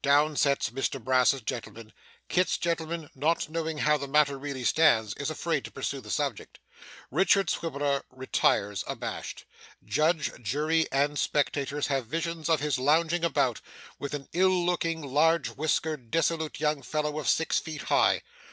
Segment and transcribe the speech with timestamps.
[0.00, 1.92] Down sits Mr Brass's gentleman.
[2.28, 6.60] Kit's gentleman, not knowing how the matter really stands, is afraid to pursue the subject.
[7.10, 9.44] Richard Swiveller retires abashed.
[9.84, 13.60] Judge, jury and spectators have visions of his lounging about,
[13.98, 18.22] with an ill looking, large whiskered, dissolute young fellow of six feet high.